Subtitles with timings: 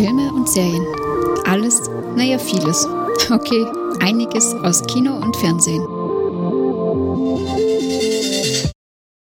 [0.00, 0.86] Filme und Serien.
[1.44, 1.82] Alles,
[2.16, 2.86] naja, vieles.
[3.30, 3.66] Okay,
[4.00, 5.82] einiges aus Kino und Fernsehen.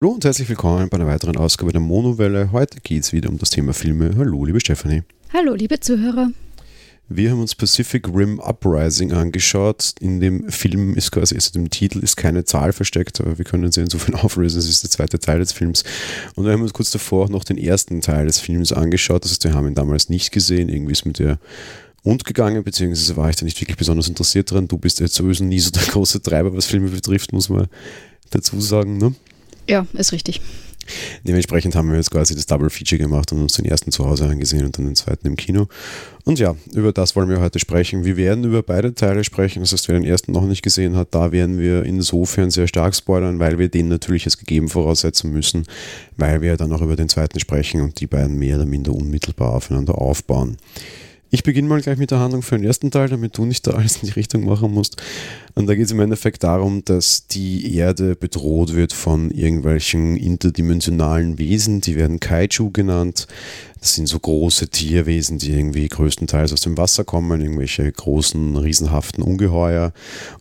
[0.01, 2.53] Hallo und herzlich willkommen bei einer weiteren Ausgabe der Monowelle.
[2.53, 4.13] Heute geht es wieder um das Thema Filme.
[4.17, 5.03] Hallo, liebe Stefanie.
[5.33, 6.29] Hallo, liebe Zuhörer.
[7.11, 9.93] Wir haben uns Pacific Rim Uprising angeschaut.
[9.99, 13.71] In dem Film ist quasi, also dem Titel ist keine Zahl versteckt, aber wir können
[13.71, 14.59] sie insofern auflösen.
[14.59, 15.83] Es ist der zweite Teil des Films.
[16.35, 19.23] Und wir haben uns kurz davor auch noch den ersten Teil des Films angeschaut.
[19.23, 20.69] Das heißt, wir haben ihn damals nicht gesehen.
[20.69, 21.39] Irgendwie ist mit der
[22.03, 24.67] und gegangen, beziehungsweise war ich da nicht wirklich besonders interessiert dran.
[24.67, 27.67] Du bist jetzt sowieso nie so der große Treiber, was Filme betrifft, muss man
[28.29, 28.99] dazu sagen.
[28.99, 29.15] Ne?
[29.67, 30.41] Ja, ist richtig.
[31.23, 34.25] Dementsprechend haben wir jetzt quasi das Double Feature gemacht und uns den ersten zu Hause
[34.25, 35.67] angesehen und dann den zweiten im Kino.
[36.25, 38.03] Und ja, über das wollen wir heute sprechen.
[38.03, 39.61] Wir werden über beide Teile sprechen.
[39.61, 42.95] Das heißt, wer den ersten noch nicht gesehen hat, da werden wir insofern sehr stark
[42.95, 45.65] spoilern, weil wir den natürlich als gegeben voraussetzen müssen,
[46.17, 49.53] weil wir dann auch über den zweiten sprechen und die beiden mehr oder minder unmittelbar
[49.53, 50.57] aufeinander aufbauen.
[51.31, 53.71] Ich beginne mal gleich mit der Handlung für den ersten Teil, damit du nicht da
[53.71, 54.97] alles in die Richtung machen musst.
[55.53, 61.37] Und da geht es im Endeffekt darum, dass die Erde bedroht wird von irgendwelchen interdimensionalen
[61.37, 63.27] Wesen, die werden Kaiju genannt.
[63.81, 69.23] Das sind so große Tierwesen, die irgendwie größtenteils aus dem Wasser kommen, irgendwelche großen, riesenhaften
[69.23, 69.93] Ungeheuer.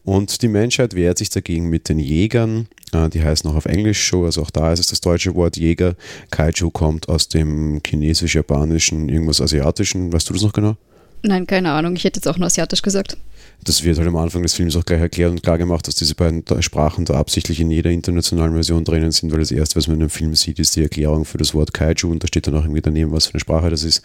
[0.05, 2.67] Und die Menschheit wehrt sich dagegen mit den Jägern.
[2.93, 5.57] Äh, die heißen auch auf Englisch so, also auch da ist es das deutsche Wort
[5.57, 5.95] Jäger.
[6.31, 10.13] Kaiju kommt aus dem chinesisch-japanischen, irgendwas asiatischen.
[10.13, 10.77] Weißt du das noch genau?
[11.23, 11.95] Nein, keine Ahnung.
[11.95, 13.17] Ich hätte jetzt auch nur asiatisch gesagt
[13.65, 16.15] das wird halt am Anfang des Films auch gleich erklärt und klar gemacht, dass diese
[16.15, 19.97] beiden Sprachen da absichtlich in jeder internationalen Version drinnen sind, weil das erste, was man
[19.97, 22.55] in einem Film sieht, ist die Erklärung für das Wort Kaiju und da steht dann
[22.55, 24.03] auch irgendwie daneben, was für eine Sprache das ist.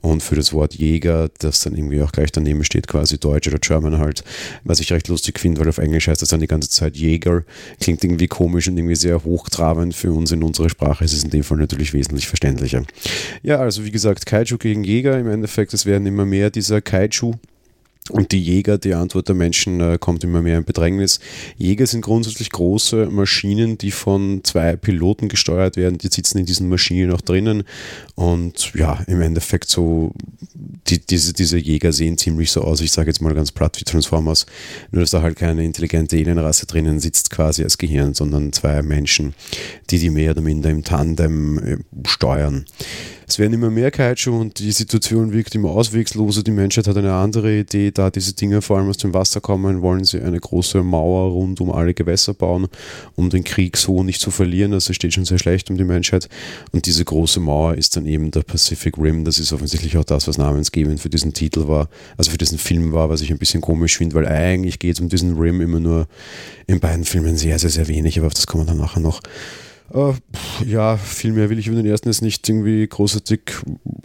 [0.00, 3.58] Und für das Wort Jäger, das dann irgendwie auch gleich daneben steht, quasi Deutsch oder
[3.58, 4.22] German halt,
[4.64, 7.44] was ich recht lustig finde, weil auf Englisch heißt das dann die ganze Zeit Jäger,
[7.80, 11.04] klingt irgendwie komisch und irgendwie sehr hochtrabend für uns in unserer Sprache.
[11.04, 12.82] Es ist in dem Fall natürlich wesentlich verständlicher.
[13.42, 17.34] Ja, also wie gesagt, Kaiju gegen Jäger, im Endeffekt, es werden immer mehr dieser Kaiju
[18.10, 21.20] und die Jäger, die Antwort der Menschen äh, kommt immer mehr in Bedrängnis.
[21.56, 25.98] Jäger sind grundsätzlich große Maschinen, die von zwei Piloten gesteuert werden.
[25.98, 27.64] Die sitzen in diesen Maschinen auch drinnen.
[28.14, 30.12] Und ja, im Endeffekt so,
[30.88, 33.84] die, diese, diese Jäger sehen ziemlich so aus, ich sage jetzt mal ganz platt wie
[33.84, 34.46] Transformers.
[34.90, 39.34] Nur, dass da halt keine intelligente Alienrasse drinnen sitzt, quasi als Gehirn, sondern zwei Menschen,
[39.90, 41.76] die die mehr oder minder im Tandem äh,
[42.06, 42.64] steuern.
[43.30, 46.42] Es werden immer mehr Kaiju und die Situation wirkt immer auswegsloser.
[46.42, 47.92] Die Menschheit hat eine andere Idee.
[47.92, 51.60] Da diese Dinge vor allem aus dem Wasser kommen, wollen sie eine große Mauer rund
[51.60, 52.66] um alle Gewässer bauen,
[53.14, 54.72] um den Krieg so nicht zu verlieren.
[54.72, 56.28] Also steht schon sehr schlecht um die Menschheit.
[56.72, 59.24] Und diese große Mauer ist dann eben der Pacific Rim.
[59.24, 62.92] Das ist offensichtlich auch das, was namensgebend für diesen Titel war, also für diesen Film
[62.92, 65.78] war, was ich ein bisschen komisch finde, weil eigentlich geht es um diesen Rim immer
[65.78, 66.08] nur
[66.66, 69.20] in beiden Filmen sehr, sehr, sehr wenig, aber auf das kommen wir dann nachher noch.
[69.92, 70.14] Uh,
[70.64, 73.40] ja, viel mehr will ich über den ersten jetzt nicht irgendwie großartig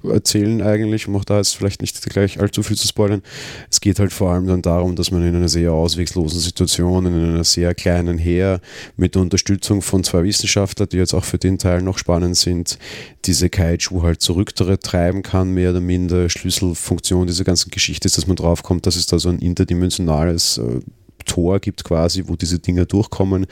[0.04, 3.22] erzählen eigentlich, um auch da jetzt vielleicht nicht gleich allzu viel zu spoilern.
[3.70, 7.14] Es geht halt vor allem dann darum, dass man in einer sehr auswegslosen Situation, in
[7.14, 8.62] einer sehr kleinen Heer
[8.98, 12.80] mit der Unterstützung von zwei Wissenschaftlern, die jetzt auch für den Teil noch spannend sind,
[13.26, 16.30] diese Kaiju halt zurücktreiben kann, mehr oder minder.
[16.30, 20.80] Schlüsselfunktion dieser ganzen Geschichte ist, dass man draufkommt, dass es da so ein interdimensionales äh,
[21.26, 23.46] Tor gibt quasi, wo diese Dinger durchkommen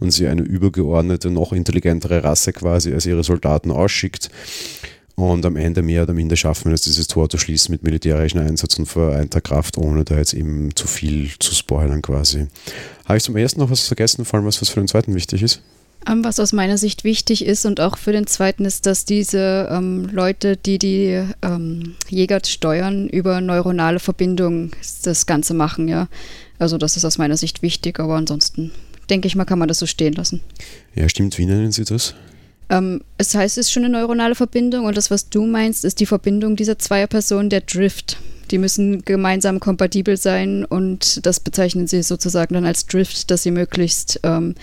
[0.00, 4.30] und sie eine übergeordnete, noch intelligentere Rasse quasi als ihre Soldaten ausschickt.
[5.14, 8.38] Und am Ende mehr oder minder schaffen wir es, dieses Tor zu schließen mit militärischen
[8.38, 12.46] Einsatz und vereinter Kraft, ohne da jetzt eben zu viel zu spoilern quasi.
[13.04, 15.42] Habe ich zum ersten noch was vergessen, vor allem was, was für den zweiten wichtig
[15.42, 15.60] ist?
[16.06, 19.68] Ähm, was aus meiner Sicht wichtig ist und auch für den zweiten ist, dass diese
[19.70, 24.70] ähm, Leute, die die ähm, Jäger steuern, über neuronale Verbindungen
[25.02, 26.08] das Ganze machen, ja.
[26.58, 28.72] Also das ist aus meiner Sicht wichtig, aber ansonsten
[29.10, 30.40] denke ich mal, kann man das so stehen lassen.
[30.94, 31.38] Ja, stimmt.
[31.38, 32.14] Wie nennen Sie das?
[32.70, 36.00] Ähm, es heißt, es ist schon eine neuronale Verbindung und das, was du meinst, ist
[36.00, 38.18] die Verbindung dieser zweier Personen, der Drift.
[38.50, 43.50] Die müssen gemeinsam kompatibel sein und das bezeichnen sie sozusagen dann als Drift, dass sie
[43.50, 44.54] möglichst ähm,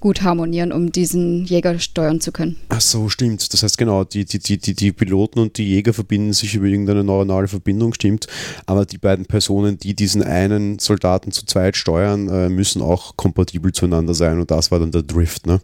[0.00, 2.56] gut harmonieren, um diesen Jäger steuern zu können.
[2.70, 3.52] Ach so, stimmt.
[3.52, 6.66] Das heißt genau, die, die, die, die, die Piloten und die Jäger verbinden sich über
[6.66, 8.26] irgendeine neuronale Verbindung, stimmt.
[8.66, 13.72] Aber die beiden Personen, die diesen einen Soldaten zu zweit steuern, äh, müssen auch kompatibel
[13.72, 15.60] zueinander sein und das war dann der Drift, ne?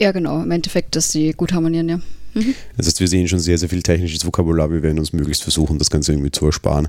[0.00, 0.42] Ja, genau.
[0.42, 2.00] Im Endeffekt, dass sie gut harmonieren, ja.
[2.32, 2.54] Mhm.
[2.76, 4.70] Das heißt, wir sehen schon sehr, sehr viel technisches Vokabular.
[4.70, 6.88] Wir werden uns möglichst versuchen, das Ganze irgendwie zu ersparen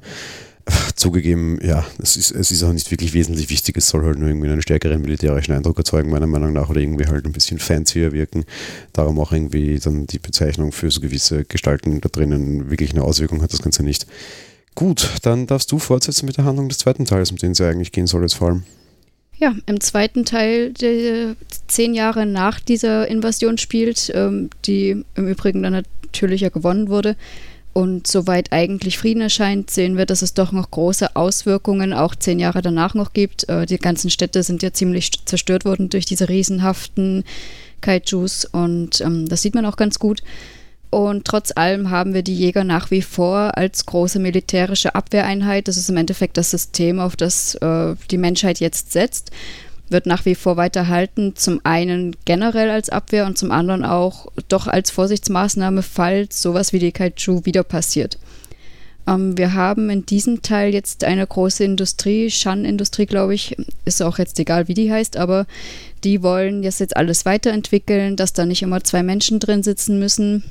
[0.96, 3.78] zugegeben, ja, es ist, es ist auch nicht wirklich wesentlich wichtig.
[3.78, 7.08] Es soll halt nur irgendwie einen stärkeren militärischen Eindruck erzeugen, meiner Meinung nach, oder irgendwie
[7.08, 8.46] halt ein bisschen fancier wirken.
[8.94, 13.42] Darum auch irgendwie dann die Bezeichnung für so gewisse Gestalten da drinnen wirklich eine Auswirkung
[13.42, 14.08] hat das Ganze nicht.
[14.76, 17.70] Gut, dann darfst du fortsetzen mit der Handlung des zweiten Teils, um den es ja
[17.70, 18.64] eigentlich gehen soll jetzt vor allem.
[19.38, 21.36] Ja, im zweiten Teil, der
[21.68, 27.16] zehn Jahre nach dieser Invasion spielt, ähm, die im Übrigen dann natürlich ja gewonnen wurde,
[27.74, 32.40] und soweit eigentlich Frieden erscheint, sehen wir, dass es doch noch große Auswirkungen auch zehn
[32.40, 33.48] Jahre danach noch gibt.
[33.48, 37.24] Äh, die ganzen Städte sind ja ziemlich zerstört worden durch diese riesenhaften
[37.80, 40.22] Kaijus und ähm, das sieht man auch ganz gut.
[40.90, 45.70] Und trotz allem haben wir die Jäger nach wie vor als große militärische Abwehreinheit.
[45.70, 49.32] Das ist im Endeffekt das System, auf das äh, die Menschheit jetzt setzt.
[49.92, 51.36] Wird nach wie vor weiterhalten.
[51.36, 56.80] Zum einen generell als Abwehr und zum anderen auch doch als Vorsichtsmaßnahme, falls sowas wie
[56.80, 58.18] die Kaiju wieder passiert.
[59.06, 64.18] Ähm, wir haben in diesem Teil jetzt eine große Industrie, Shan-Industrie, glaube ich, ist auch
[64.18, 65.46] jetzt egal, wie die heißt, aber
[66.04, 70.44] die wollen jetzt, jetzt alles weiterentwickeln, dass da nicht immer zwei Menschen drin sitzen müssen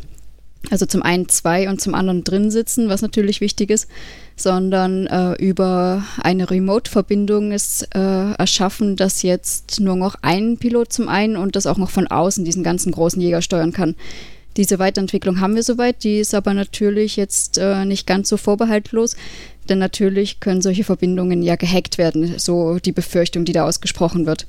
[0.68, 3.88] also zum einen zwei und zum anderen drin sitzen, was natürlich wichtig ist,
[4.36, 11.08] sondern äh, über eine Remote-Verbindung ist äh, erschaffen, dass jetzt nur noch ein Pilot zum
[11.08, 13.94] einen und das auch noch von außen diesen ganzen großen Jäger steuern kann.
[14.56, 19.16] Diese Weiterentwicklung haben wir soweit, die ist aber natürlich jetzt äh, nicht ganz so vorbehaltlos,
[19.68, 24.46] denn natürlich können solche Verbindungen ja gehackt werden, so die Befürchtung, die da ausgesprochen wird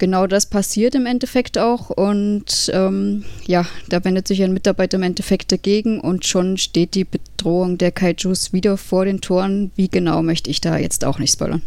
[0.00, 1.90] genau das passiert im Endeffekt auch.
[1.90, 7.04] Und ähm, ja, da wendet sich ein Mitarbeiter im Endeffekt dagegen und schon steht die
[7.04, 9.70] Bedrohung der Kaijus wieder vor den Toren.
[9.76, 11.62] Wie genau möchte ich da jetzt auch nicht spoilern.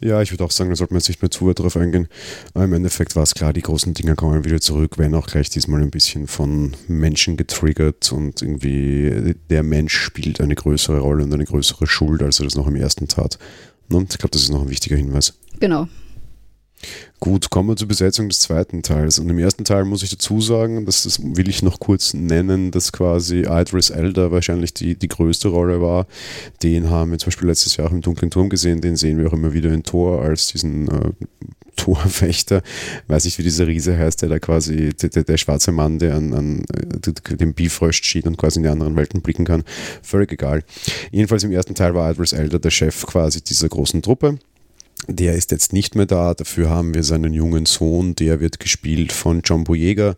[0.00, 2.08] Ja, ich würde auch sagen, da sollte man jetzt nicht mehr zu weit drauf eingehen.
[2.52, 5.48] Aber im Endeffekt war es klar, die großen Dinger kommen wieder zurück, wenn auch gleich
[5.48, 11.32] diesmal ein bisschen von Menschen getriggert und irgendwie der Mensch spielt eine größere Rolle und
[11.32, 13.38] eine größere Schuld, als er das noch im ersten tat.
[13.88, 15.34] Und ich glaube, das ist noch ein wichtiger Hinweis.
[15.60, 15.88] Genau,
[17.20, 19.18] Gut, kommen wir zur Besetzung des zweiten Teils.
[19.18, 22.70] Und im ersten Teil muss ich dazu sagen, das, das will ich noch kurz nennen,
[22.70, 26.06] dass quasi Idris Elder wahrscheinlich die, die größte Rolle war.
[26.62, 29.28] Den haben wir zum Beispiel letztes Jahr auch im Dunklen Turm gesehen, den sehen wir
[29.28, 31.12] auch immer wieder in Tor als diesen äh,
[31.76, 32.62] Torwächter,
[33.08, 36.32] weiß nicht, wie dieser Riese heißt, der da quasi, der, der schwarze Mann, der an,
[36.34, 39.64] an äh, dem Bifrost steht und quasi in die anderen Welten blicken kann.
[40.02, 40.62] Völlig egal.
[41.10, 44.38] Jedenfalls im ersten Teil war Idris Elder der Chef quasi dieser großen Truppe
[45.06, 46.34] der ist jetzt nicht mehr da.
[46.34, 50.14] Dafür haben wir seinen jungen Sohn, der wird gespielt von John Boyega.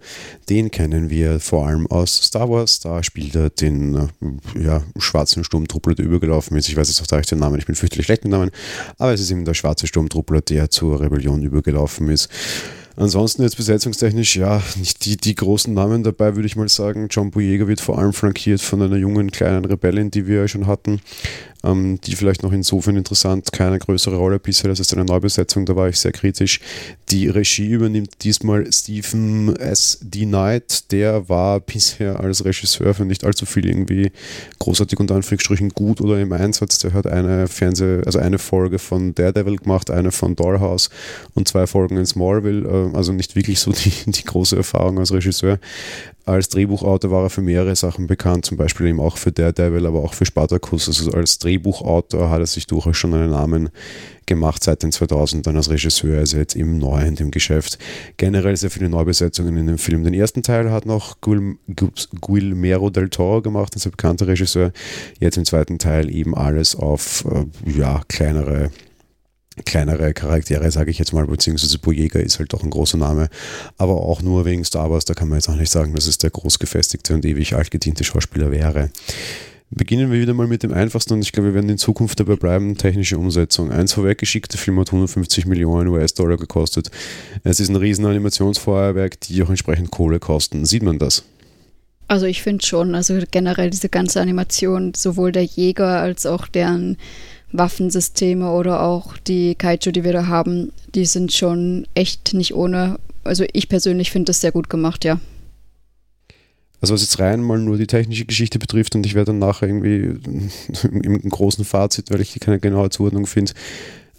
[0.49, 2.81] Den kennen wir vor allem aus Star Wars.
[2.81, 6.69] Da spielt er den äh, ja, schwarzen Sturmtruppler, der übergelaufen ist.
[6.69, 8.51] Ich weiß jetzt auch da den Namen, ich bin fürchterlich schlecht mit Namen.
[8.99, 12.29] Aber es ist eben der schwarze Sturmtruppler, der zur Rebellion übergelaufen ist.
[12.99, 17.09] Ansonsten jetzt besetzungstechnisch, ja, nicht die, die großen Namen dabei, würde ich mal sagen.
[17.11, 20.67] John Boyega wird vor allem flankiert von einer jungen kleinen Rebellin, die wir ja schon
[20.67, 21.03] hatten
[21.67, 25.77] ähm, die vielleicht noch insofern interessant, keine größere Rolle bisher, das ist eine Neubesetzung, da
[25.77, 26.61] war ich sehr kritisch.
[27.11, 29.99] Die Regie übernimmt diesmal Stephen S.
[30.01, 30.25] D.
[30.25, 34.13] Knight, der war bisher als Regisseur für nicht allzu viel irgendwie
[34.59, 36.79] großartig und Anführungsstrichen gut oder im Einsatz.
[36.79, 40.91] Der hat eine Fernseh-, also eine Folge von Daredevil gemacht, eine von Dollhouse
[41.35, 45.13] und zwei Folgen in Smallville, äh, also nicht wirklich so die, die große Erfahrung als
[45.13, 45.59] Regisseur.
[46.27, 50.01] Als Drehbuchautor war er für mehrere Sachen bekannt, zum Beispiel eben auch für Daredevil, aber
[50.01, 50.89] auch für Spartacus.
[50.89, 53.69] Also als Drehbuchautor hat er sich durchaus schon einen Namen
[54.27, 57.79] gemacht seit den 2000 dann als Regisseur, also jetzt eben neu in dem Geschäft.
[58.17, 60.03] Generell sehr viele Neubesetzungen in dem Film.
[60.03, 64.73] Den ersten Teil hat noch Guillermo del Toro gemacht, ein sehr bekannter Regisseur.
[65.21, 68.73] Jetzt im zweiten Teil eben alles auf äh, ja, kleinere
[69.65, 73.29] kleinere Charaktere, sage ich jetzt mal, beziehungsweise Boyega ist halt doch ein großer Name,
[73.79, 76.19] aber auch nur wegen Star Wars, da kann man jetzt auch nicht sagen, dass es
[76.19, 78.91] der großgefestigte und ewig altgediente Schauspieler wäre.
[79.71, 82.37] Beginnen wir wieder mal mit dem einfachsten und ich glaube, wir werden in Zukunft dabei
[82.37, 83.73] bleiben, technische Umsetzung.
[83.73, 86.91] Eins vorweggeschickt, der Film hat 150 Millionen US-Dollar gekostet.
[87.43, 90.65] Es ist ein riesen Animationsfeuerwerk, die auch entsprechend Kohle kosten.
[90.67, 91.25] Sieht man das?
[92.09, 96.97] Also ich finde schon, also generell diese ganze Animation, sowohl der Jäger als auch deren
[97.53, 102.99] Waffensysteme oder auch die Kaiju, die wir da haben, die sind schon echt nicht ohne.
[103.25, 105.21] Also ich persönlich finde das sehr gut gemacht, ja.
[106.81, 109.67] Also was jetzt rein mal nur die technische Geschichte betrifft und ich werde dann nachher
[109.67, 110.19] irgendwie
[110.93, 113.53] im großen Fazit, weil ich keine genaue Zuordnung finde,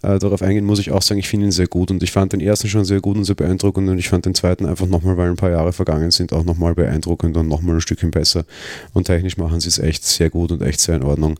[0.02, 2.34] äh, darauf eingehen, muss ich auch sagen, ich finde ihn sehr gut und ich fand
[2.34, 5.18] den ersten schon sehr gut und sehr beeindruckend und ich fand den zweiten einfach nochmal,
[5.18, 8.46] weil ein paar Jahre vergangen sind, auch nochmal beeindruckend und nochmal ein Stückchen besser
[8.94, 11.38] und technisch machen sie es echt sehr gut und echt sehr in Ordnung.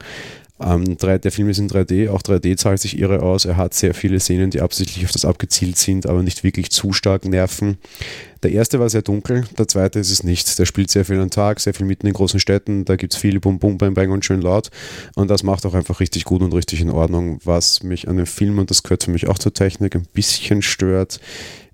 [0.60, 3.46] Ähm, der Film ist in 3D, auch 3D zahlt sich irre aus.
[3.46, 6.94] Er hat sehr viele Szenen, die absichtlich auf das abgezielt sind, aber nicht wirklich zu
[6.94, 7.78] stark nerven.
[8.44, 10.58] Der erste war sehr dunkel, der zweite ist es nicht.
[10.58, 13.20] Der spielt sehr viel am Tag, sehr viel mitten in großen Städten, da gibt es
[13.20, 14.70] viel Bum Bum Bang Bang und schön laut.
[15.16, 17.40] Und das macht auch einfach richtig gut und richtig in Ordnung.
[17.44, 20.62] Was mich an dem Film, und das gehört für mich auch zur Technik, ein bisschen
[20.62, 21.20] stört,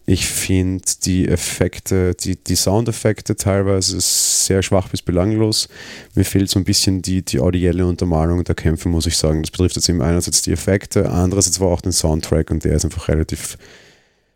[0.06, 5.70] ich finde die Effekte, die, die Soundeffekte teilweise sehr schwach bis belanglos.
[6.14, 9.42] Mir fehlt so ein bisschen die, die audielle Untermalung der Kämpfe, muss ich sagen.
[9.42, 12.84] Das betrifft jetzt eben einerseits die Effekte, andererseits aber auch den Soundtrack und der ist
[12.84, 13.58] einfach relativ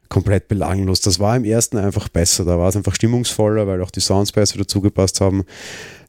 [0.07, 1.01] komplett belanglos.
[1.01, 2.45] Das war im ersten einfach besser.
[2.45, 5.43] Da war es einfach stimmungsvoller, weil auch die Sounds besser dazu gepasst haben.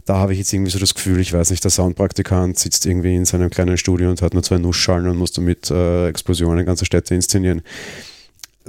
[0.04, 3.16] da habe ich jetzt irgendwie so das Gefühl, ich weiß nicht, der Soundpraktikant sitzt irgendwie
[3.16, 6.86] in seinem kleinen Studio und hat nur zwei Nussschalen und muss damit äh, Explosionen ganzer
[6.86, 7.62] Städte inszenieren.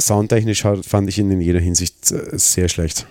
[0.02, 3.06] Soundtechnisch fand ich ihn in jeder Hinsicht äh, sehr schlecht.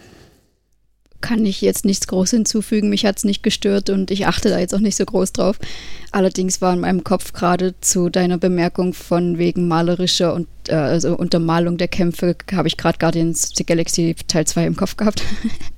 [1.21, 2.91] Kann ich jetzt nichts groß hinzufügen.
[2.91, 5.59] Mich hat es nicht gestört und ich achte da jetzt auch nicht so groß drauf.
[6.13, 11.17] Allerdings war in meinem Kopf gerade zu deiner Bemerkung von wegen malerischer und äh, also
[11.17, 15.23] Untermalung der Kämpfe, habe ich gerade Guardians of the Galaxy Teil 2 im Kopf gehabt.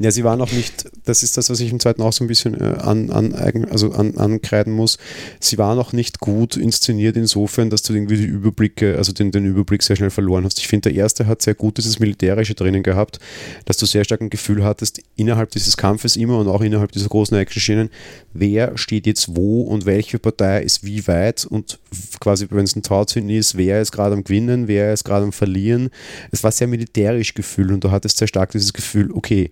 [0.00, 2.28] Ja, sie war noch nicht, das ist das, was ich im zweiten auch so ein
[2.28, 3.34] bisschen äh, an, an,
[3.68, 4.96] also an, ankreiden muss.
[5.40, 9.44] Sie war noch nicht gut inszeniert insofern, dass du irgendwie die Überblicke, also den, den
[9.44, 10.60] Überblick sehr schnell verloren hast.
[10.60, 13.18] Ich finde, der erste hat sehr gut dieses Militärische drinnen gehabt,
[13.64, 17.08] dass du sehr stark ein Gefühl hattest, innerhalb dieses Kampfes immer und auch innerhalb dieser
[17.08, 17.90] großen Action-Schienen,
[18.32, 21.80] wer steht jetzt wo und welche Partei ist wie weit und
[22.20, 25.32] quasi, wenn es ein Tauziehen ist, wer ist gerade am Gewinnen, wer ist gerade am
[25.32, 25.90] Verlieren.
[26.30, 29.50] Es war sehr militärisch Gefühl und du hattest sehr stark dieses Gefühl, okay,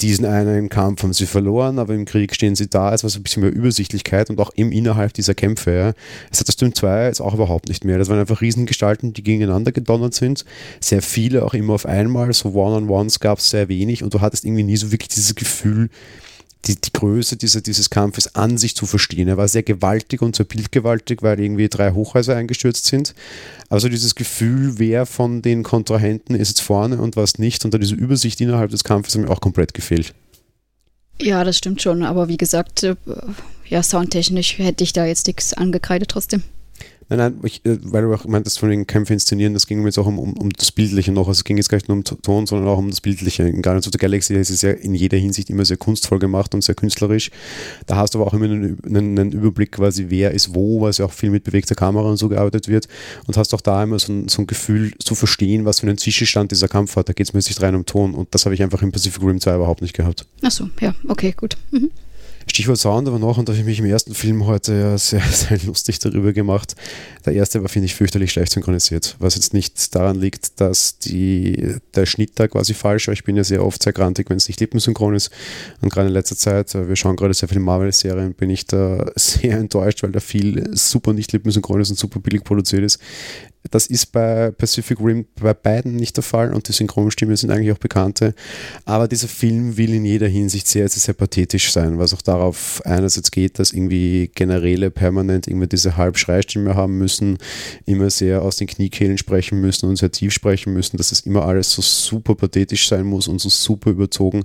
[0.00, 2.92] diesen einen Kampf haben sie verloren, aber im Krieg stehen sie da.
[2.94, 5.72] Es war so ein bisschen mehr Übersichtlichkeit und auch im innerhalb dieser Kämpfe.
[5.72, 5.92] Ja.
[6.30, 7.98] Das hat das Doom 2 jetzt auch überhaupt nicht mehr.
[7.98, 10.44] Das waren einfach Riesengestalten, die gegeneinander gedonnert sind.
[10.80, 12.32] Sehr viele auch immer auf einmal.
[12.32, 15.90] So One-on-Ones gab es sehr wenig und du hattest irgendwie nie so wirklich dieses Gefühl,
[16.66, 19.28] die, die Größe dieser, dieses Kampfes an sich zu verstehen.
[19.28, 23.14] Er war sehr gewaltig und sehr bildgewaltig, weil irgendwie drei Hochhäuser eingestürzt sind.
[23.68, 27.94] Also dieses Gefühl, wer von den Kontrahenten ist jetzt vorne und was nicht, und diese
[27.94, 30.14] Übersicht innerhalb des Kampfes hat mir auch komplett gefehlt.
[31.20, 32.96] Ja, das stimmt schon, aber wie gesagt, äh,
[33.68, 36.42] ja, soundtechnisch hätte ich da jetzt nichts angekreidet trotzdem.
[37.10, 39.86] Nein, nein, ich, äh, weil du auch meintest von den Kämpfen inszenieren, das ging mir
[39.86, 41.26] jetzt auch um, um, um, das Bildliche noch.
[41.26, 43.42] Also es ging jetzt gar nicht nur um Ton, sondern auch um das Bildliche.
[43.42, 46.54] In Guardians of the Galaxy ist es ja in jeder Hinsicht immer sehr kunstvoll gemacht
[46.54, 47.32] und sehr künstlerisch.
[47.86, 50.90] Da hast du aber auch immer einen, einen, einen Überblick quasi, wer ist wo, weil
[50.90, 52.86] es ja auch viel mit bewegter Kamera und so gearbeitet wird.
[53.26, 55.98] Und hast auch da immer so ein, so ein Gefühl zu verstehen, was für einen
[55.98, 57.08] Zwischenstand dieser Kampf hat.
[57.08, 58.14] Da geht es mir nicht rein um Ton.
[58.14, 60.26] Und das habe ich einfach im Pacific Rim 2 überhaupt nicht gehabt.
[60.42, 61.56] Achso, ja, okay, gut.
[61.72, 61.90] Mhm.
[62.50, 65.22] Stichwort Sound aber noch, und da habe ich mich im ersten Film heute ja sehr,
[65.32, 66.74] sehr lustig darüber gemacht.
[67.24, 71.76] Der erste war, finde ich, fürchterlich schlecht synchronisiert, was jetzt nicht daran liegt, dass die,
[71.94, 73.14] der Schnitt da quasi falsch war.
[73.14, 75.30] Ich bin ja sehr oft sehr grantig, wenn es nicht lippensynchron ist.
[75.80, 79.10] Und gerade in letzter Zeit, äh, wir schauen gerade sehr viele Marvel-Serien, bin ich da
[79.16, 82.98] sehr enttäuscht, weil da viel super nicht lippensynchron ist und super billig produziert ist.
[83.70, 87.72] Das ist bei Pacific Rim bei beiden nicht der Fall und die Synchronstimmen sind eigentlich
[87.72, 88.34] auch bekannte.
[88.84, 92.80] Aber dieser Film will in jeder Hinsicht sehr, sehr, sehr pathetisch sein, was auch darauf
[92.84, 97.38] einerseits geht, dass irgendwie Generäle permanent immer diese Halbschreistimme haben müssen,
[97.84, 101.44] immer sehr aus den Kniekehlen sprechen müssen und sehr tief sprechen müssen, dass das immer
[101.44, 104.44] alles so super pathetisch sein muss und so super überzogen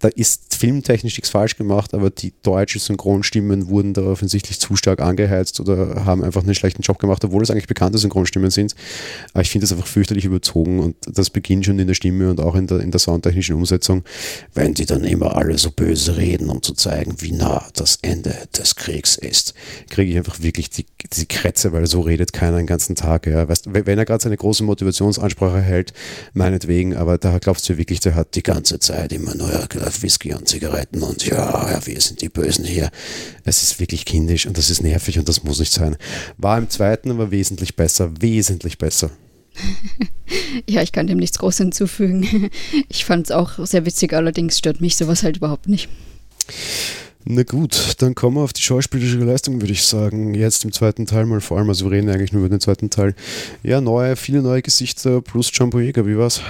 [0.00, 5.00] da ist filmtechnisch nichts falsch gemacht, aber die deutschen Synchronstimmen wurden da offensichtlich zu stark
[5.00, 8.74] angeheizt oder haben einfach einen schlechten Job gemacht, obwohl es eigentlich bekannte Synchronstimmen sind.
[9.32, 12.40] Aber ich finde das einfach fürchterlich überzogen und das beginnt schon in der Stimme und
[12.40, 14.04] auch in der, in der soundtechnischen Umsetzung,
[14.52, 18.34] wenn die dann immer alle so böse reden, um zu zeigen, wie nah das Ende
[18.56, 19.54] des Kriegs ist,
[19.88, 20.86] kriege ich einfach wirklich die,
[21.16, 23.26] die Krätze, weil so redet keiner den ganzen Tag.
[23.26, 23.48] Ja.
[23.48, 25.92] Weißt, wenn er gerade seine große Motivationsansprache hält,
[26.32, 29.50] meinetwegen, aber da glaubst du wirklich, der hat die ganze Zeit immer nur
[30.02, 32.90] Whisky und Zigaretten und ja, ja, wir sind die Bösen hier.
[33.44, 35.96] Es ist wirklich kindisch und das ist nervig und das muss nicht sein.
[36.38, 39.10] War im zweiten aber wesentlich besser, wesentlich besser.
[40.68, 42.50] ja, ich kann dem nichts groß hinzufügen.
[42.88, 45.88] Ich fand es auch sehr witzig, allerdings stört mich sowas halt überhaupt nicht.
[47.24, 50.34] Na gut, dann kommen wir auf die schauspielerische Leistung, würde ich sagen.
[50.34, 52.90] Jetzt im zweiten Teil mal vor allem, also wir reden eigentlich nur über den zweiten
[52.90, 53.14] Teil.
[53.62, 56.42] Ja, neue, viele neue Gesichter plus John Boyega, wie war's?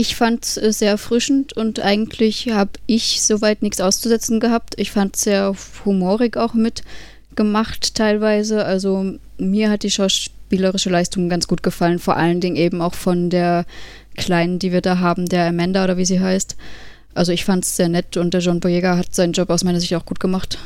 [0.00, 4.74] Ich fand es äh, sehr erfrischend und eigentlich habe ich soweit nichts auszusetzen gehabt.
[4.76, 8.64] Ich fand es sehr humorig auch mitgemacht teilweise.
[8.64, 13.28] Also mir hat die schauspielerische Leistung ganz gut gefallen, vor allen Dingen eben auch von
[13.28, 13.66] der
[14.16, 16.54] Kleinen, die wir da haben, der Amanda oder wie sie heißt.
[17.14, 19.80] Also ich fand es sehr nett und der John Boyega hat seinen Job aus meiner
[19.80, 20.60] Sicht auch gut gemacht.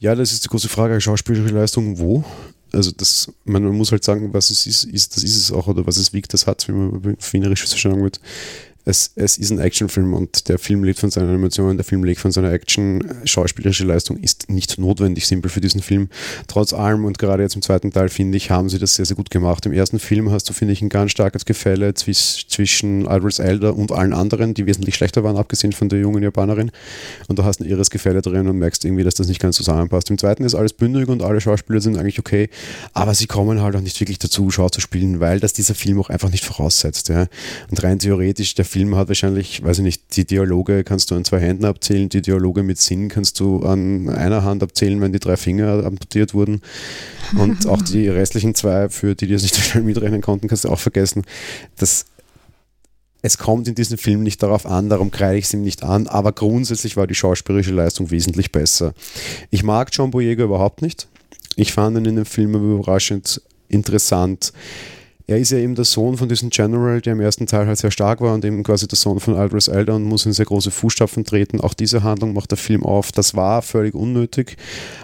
[0.00, 2.24] Ja, das ist die große Frage, schauspielerische Leistung wo?
[2.72, 5.86] Also das, man, muss halt sagen, was es ist, ist, das ist es auch, oder
[5.86, 8.20] was es wiegt, das hat, wie man wienerisch sagen wird
[8.84, 12.20] es, es ist ein Actionfilm und der Film lebt von seiner Animation, der Film lebt
[12.20, 13.02] von seiner Action.
[13.24, 16.08] Schauspielerische Leistung ist nicht notwendig simpel für diesen Film.
[16.46, 19.16] Trotz allem und gerade jetzt im zweiten Teil, finde ich, haben sie das sehr, sehr
[19.16, 19.66] gut gemacht.
[19.66, 23.92] Im ersten Film hast du, finde ich, ein ganz starkes Gefälle zwischen Idris Elder und
[23.92, 26.70] allen anderen, die wesentlich schlechter waren, abgesehen von der jungen Japanerin.
[27.28, 30.10] Und du hast ein irres Gefälle drin und merkst irgendwie, dass das nicht ganz zusammenpasst.
[30.10, 32.48] Im zweiten ist alles bündig und alle Schauspieler sind eigentlich okay,
[32.94, 36.00] aber sie kommen halt auch nicht wirklich dazu, Schau zu spielen, weil das dieser Film
[36.00, 37.08] auch einfach nicht voraussetzt.
[37.08, 37.26] Ja.
[37.70, 41.24] Und rein theoretisch, der Film hat wahrscheinlich, weiß ich nicht, die Dialoge kannst du an
[41.24, 45.18] zwei Händen abzählen, die Dialoge mit Sinn kannst du an einer Hand abzählen, wenn die
[45.18, 46.62] drei Finger amputiert wurden.
[47.36, 50.64] Und auch die restlichen zwei, für die, die das nicht so schnell mitrechnen konnten, kannst
[50.64, 51.24] du auch vergessen.
[51.78, 52.06] Das
[53.22, 56.06] es kommt in diesem Film nicht darauf an, darum kreide ich es ihm nicht an,
[56.06, 58.94] aber grundsätzlich war die schauspielerische Leistung wesentlich besser.
[59.50, 61.06] Ich mag John Boyega überhaupt nicht.
[61.56, 64.52] Ich fand ihn in dem Film überraschend interessant
[65.30, 67.92] er ist ja eben der Sohn von diesem General, der im ersten Teil halt sehr
[67.92, 70.72] stark war und eben quasi der Sohn von Aldous Elder und muss in sehr große
[70.72, 71.60] Fußstapfen treten.
[71.60, 73.12] Auch diese Handlung macht der Film auf.
[73.12, 74.56] Das war völlig unnötig,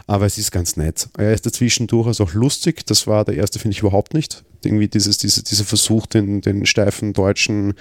[0.09, 1.09] aber es ist ganz nett.
[1.17, 2.85] Er ist dazwischen durchaus auch lustig.
[2.87, 6.67] Das war der erste, finde ich, überhaupt nicht irgendwie dieses, diese, dieser Versuch, den, den
[6.67, 7.75] steifen deutschen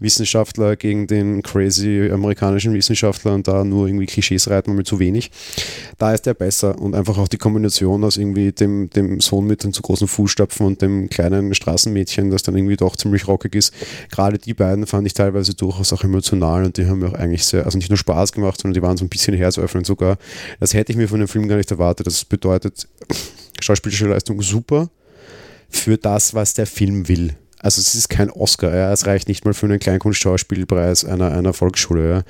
[0.00, 5.30] Wissenschaftler gegen den crazy amerikanischen Wissenschaftler und da nur irgendwie Klischees reiten mit zu wenig.
[5.98, 9.64] Da ist er besser und einfach auch die Kombination aus irgendwie dem, dem Sohn mit
[9.64, 13.72] den zu großen Fußstapfen und dem kleinen Straßenmädchen, das dann irgendwie doch ziemlich rockig ist.
[14.10, 17.44] Gerade die beiden fand ich teilweise durchaus auch emotional und die haben mir auch eigentlich
[17.44, 20.18] sehr, also nicht nur Spaß gemacht, sondern die waren so ein bisschen herzöffnend sogar.
[20.58, 22.06] Das hätte ich mir von dem Film gar nicht erwartet.
[22.06, 22.88] Das bedeutet,
[23.60, 24.90] schauspielerische Leistung super
[25.70, 27.36] für das, was der Film will.
[27.58, 28.92] Also es ist kein Oscar, ja.
[28.92, 32.08] es reicht nicht mal für einen Kleinkunstschauspielpreis einer, einer Volksschule.
[32.08, 32.22] Ja.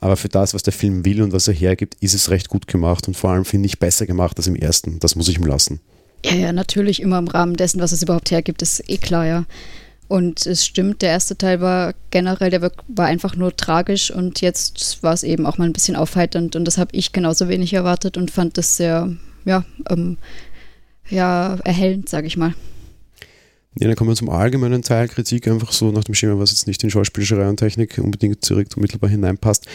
[0.00, 2.66] Aber für das, was der Film will und was er hergibt, ist es recht gut
[2.66, 4.98] gemacht und vor allem finde ich besser gemacht als im ersten.
[4.98, 5.80] Das muss ich ihm lassen.
[6.24, 9.44] Ja, ja, natürlich immer im Rahmen dessen, was es überhaupt hergibt, ist eh klar, ja.
[10.08, 15.02] Und es stimmt, der erste Teil war generell, der war einfach nur tragisch und jetzt
[15.02, 18.16] war es eben auch mal ein bisschen aufheiternd und das habe ich genauso wenig erwartet
[18.16, 19.10] und fand das sehr,
[19.44, 20.18] ja, ähm,
[21.08, 22.54] ja, erhellend, sage ich mal.
[23.78, 26.66] Ja, dann kommen wir zum allgemeinen Teil Kritik, einfach so nach dem Schema, was jetzt
[26.66, 29.66] nicht in Schauspielerei und Technik unbedingt direkt unmittelbar hineinpasst.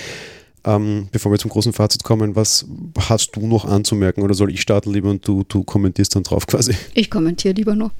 [0.63, 2.66] Ähm, bevor wir zum großen Fazit kommen, was
[3.00, 6.46] hast du noch anzumerken oder soll ich starten lieber und du, du kommentierst dann drauf
[6.46, 6.74] quasi?
[6.94, 7.92] Ich kommentiere lieber nur.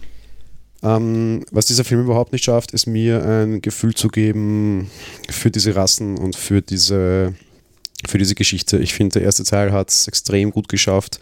[0.84, 4.92] Ähm, was dieser Film überhaupt nicht schafft, ist mir ein Gefühl zu geben
[5.30, 7.34] für diese Rassen und für diese,
[8.06, 8.78] für diese Geschichte.
[8.78, 11.20] Ich finde, der erste Teil hat es extrem gut geschafft,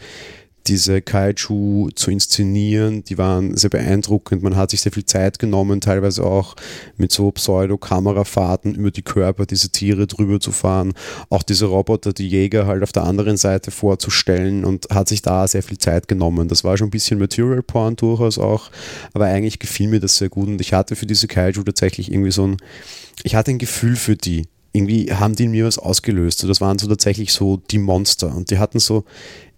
[0.66, 4.42] diese Kaiju zu inszenieren, die waren sehr beeindruckend.
[4.42, 6.56] Man hat sich sehr viel Zeit genommen, teilweise auch
[6.96, 10.94] mit so Pseudo-Kamerafahrten über die Körper dieser Tiere drüber zu fahren.
[11.30, 15.46] Auch diese Roboter, die Jäger halt auf der anderen Seite vorzustellen und hat sich da
[15.46, 16.48] sehr viel Zeit genommen.
[16.48, 18.70] Das war schon ein bisschen Material Porn durchaus auch,
[19.12, 22.32] aber eigentlich gefiel mir das sehr gut und ich hatte für diese Kaiju tatsächlich irgendwie
[22.32, 22.56] so ein,
[23.22, 26.44] ich hatte ein Gefühl für die irgendwie haben die in mir was ausgelöst.
[26.44, 28.34] das waren so tatsächlich so die Monster.
[28.34, 29.04] Und die hatten so,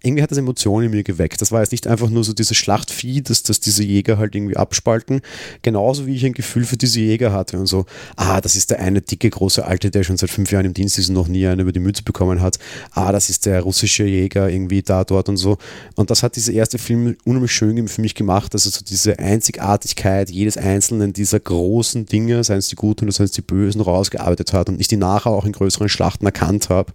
[0.03, 1.41] irgendwie hat das Emotionen in mir geweckt.
[1.41, 4.57] Das war jetzt nicht einfach nur so dieses Schlachtvieh, dass, dass diese Jäger halt irgendwie
[4.57, 5.23] abspalten.
[5.63, 8.81] Genauso wie ich ein Gefühl für diese Jäger hatte und so, ah, das ist der
[8.81, 11.47] eine dicke, große Alte, der schon seit fünf Jahren im Dienst ist und noch nie
[11.47, 12.59] einen über die Mütze bekommen hat.
[12.93, 15.59] Ah, das ist der russische Jäger irgendwie da, dort und so.
[15.97, 18.55] Und das hat dieser erste Film unheimlich schön für mich gemacht.
[18.55, 23.27] Also so diese Einzigartigkeit jedes einzelnen dieser großen Dinge, seien es die Guten oder seien
[23.27, 26.93] es die Bösen, rausgearbeitet hat und ich die nachher auch in größeren Schlachten erkannt habe.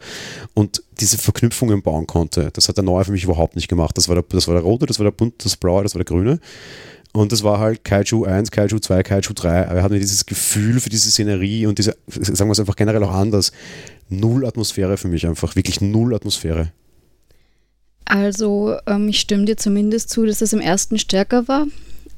[0.54, 2.50] Und diese Verknüpfungen bauen konnte.
[2.54, 3.98] Das hat der Neue für mich überhaupt nicht gemacht.
[3.98, 6.00] Das war der, das war der rote, das war der bunte, das blaue, das war
[6.00, 6.40] der grüne.
[7.14, 9.68] Und das war halt Kaiju 1, Kaiju 2, Kaiju 3.
[9.68, 13.04] Aber er hatte dieses Gefühl für diese Szenerie und diese, sagen wir es einfach generell
[13.04, 13.52] auch anders,
[14.10, 16.72] null Atmosphäre für mich einfach, wirklich null Atmosphäre.
[18.06, 21.68] Also, ähm, ich stimme dir zumindest zu, dass es im ersten stärker war.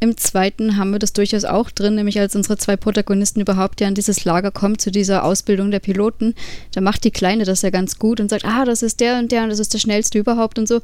[0.06, 3.88] Im zweiten haben wir das durchaus auch drin, nämlich als unsere zwei Protagonisten überhaupt ja
[3.88, 6.36] an dieses Lager kommen, zu dieser Ausbildung der Piloten.
[6.76, 9.32] Da macht die Kleine das ja ganz gut und sagt, ah, das ist der und
[9.32, 10.82] der und das ist der schnellste überhaupt und so.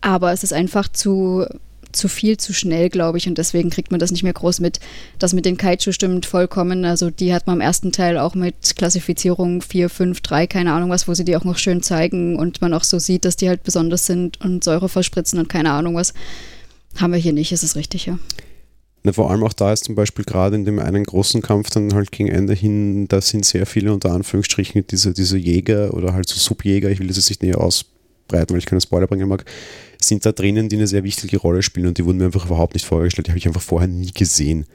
[0.00, 1.46] Aber es ist einfach zu,
[1.92, 4.80] zu viel, zu schnell, glaube ich, und deswegen kriegt man das nicht mehr groß mit.
[5.20, 6.84] Das mit den Kaiju stimmt vollkommen.
[6.84, 10.90] Also die hat man im ersten Teil auch mit Klassifizierung 4, 5, 3, keine Ahnung
[10.90, 13.48] was, wo sie die auch noch schön zeigen und man auch so sieht, dass die
[13.48, 16.14] halt besonders sind und Säure verspritzen und keine Ahnung was.
[16.96, 18.18] Haben wir hier nicht, ist es richtig, ja.
[19.06, 21.94] Na, vor allem auch da ist zum Beispiel gerade in dem einen großen Kampf dann
[21.94, 26.28] halt gegen Ende hin, da sind sehr viele unter Anführungsstrichen diese, diese Jäger oder halt
[26.28, 29.44] so Subjäger, ich will das jetzt nicht näher ausbreiten, weil ich keine Spoiler bringen mag,
[30.02, 32.74] sind da drinnen, die eine sehr wichtige Rolle spielen und die wurden mir einfach überhaupt
[32.74, 34.66] nicht vorgestellt, die habe ich einfach vorher nie gesehen.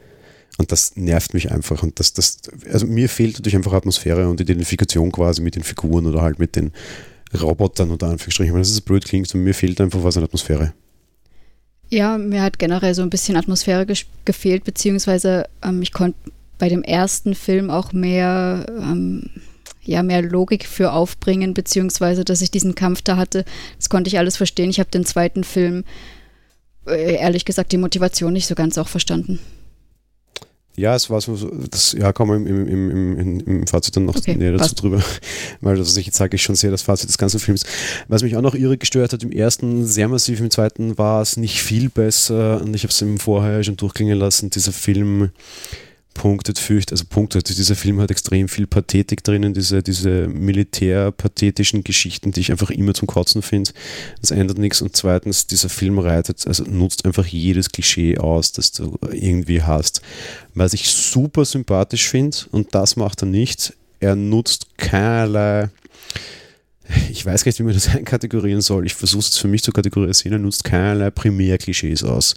[0.57, 1.83] Und das nervt mich einfach.
[1.83, 2.39] Und das, das,
[2.71, 6.55] also mir fehlt natürlich einfach Atmosphäre und Identifikation quasi mit den Figuren oder halt mit
[6.55, 6.71] den
[7.37, 8.53] Robotern unter Anführungsstrichen.
[8.53, 10.73] Weil das ist blöd klingt und mir fehlt einfach was an Atmosphäre.
[11.91, 13.85] Ja, mir hat generell so ein bisschen Atmosphäre
[14.23, 16.17] gefehlt, beziehungsweise ähm, ich konnte
[16.57, 19.29] bei dem ersten Film auch mehr, ähm,
[19.83, 23.43] ja, mehr Logik für aufbringen, beziehungsweise dass ich diesen Kampf da hatte.
[23.77, 24.69] Das konnte ich alles verstehen.
[24.69, 25.83] Ich habe den zweiten Film,
[26.87, 29.39] äh, ehrlich gesagt, die Motivation nicht so ganz auch verstanden.
[30.77, 31.35] Ja, es war so,
[31.69, 34.81] das, ja, kommen wir im, im, im, im, Fazit dann noch okay, näher dazu passt.
[34.81, 35.03] drüber,
[35.61, 37.65] weil das, ich jetzt sage, ich schon sehr das Fazit des ganzen Films.
[38.07, 41.35] Was mich auch noch irre gestört hat, im ersten sehr massiv, im zweiten war es
[41.35, 45.31] nicht viel besser und ich habe es im Vorher schon durchklingen lassen, dieser Film
[46.13, 52.31] punktet fürcht, also punktet, dieser Film hat extrem viel Pathetik drinnen, diese, diese militärpathetischen Geschichten,
[52.31, 53.71] die ich einfach immer zum Kotzen finde.
[54.19, 54.81] Das ändert nichts.
[54.81, 60.01] Und zweitens, dieser Film reitet, also nutzt einfach jedes Klischee aus, das du irgendwie hast.
[60.53, 65.69] Was ich super sympathisch finde, und das macht er nicht, er nutzt keinerlei
[67.09, 68.85] ich weiß gar nicht, wie man das einkategorieren soll.
[68.85, 70.39] Ich versuche es für mich zu kategorisieren.
[70.39, 72.35] Er nutzt keinerlei Primärklischees aus.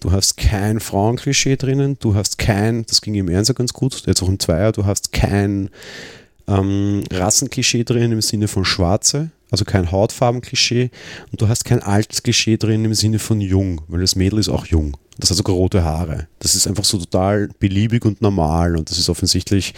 [0.00, 4.22] Du hast kein Frauenklischee drinnen, du hast kein, das ging im Ernst ganz gut, jetzt
[4.22, 5.70] auch im Zweier, du hast kein
[6.46, 10.90] ähm, Rassenklischee drin im Sinne von Schwarze, also kein Hautfarbenklischee
[11.30, 14.48] und du hast kein altes Klischee drin im Sinne von jung, weil das Mädel ist
[14.48, 14.96] auch jung.
[15.18, 16.26] Das hat sogar rote Haare.
[16.40, 19.74] Das ist einfach so total beliebig und normal und das ist offensichtlich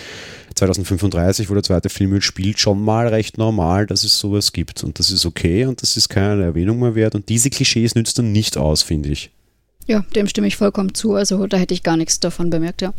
[0.54, 4.98] 2035, wo der zweite Film spielt, schon mal recht normal, dass es sowas gibt und
[4.98, 8.32] das ist okay und das ist keine Erwähnung mehr wert und diese Klischees nützt dann
[8.32, 9.30] nicht aus, finde ich.
[9.86, 12.94] Ja, dem stimme ich vollkommen zu, also da hätte ich gar nichts davon bemerkt, ja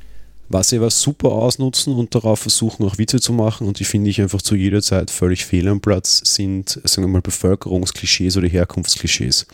[0.50, 4.10] was sie aber super ausnutzen und darauf versuchen, auch Witze zu machen und die finde
[4.10, 8.48] ich einfach zu jeder Zeit völlig fehl am Platz, sind, sagen wir mal, Bevölkerungsklischees oder
[8.48, 9.46] Herkunftsklischees.